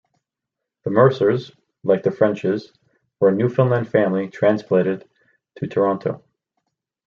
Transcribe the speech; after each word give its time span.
The 0.83 0.89
Mercers, 0.89 1.51
like 1.83 2.01
the 2.01 2.09
Frenches, 2.09 2.73
were 3.19 3.29
a 3.29 3.35
Newfoundland 3.35 3.87
family 3.87 4.29
transplanted 4.29 5.07
to 5.57 5.67
Toronto. 5.67 6.23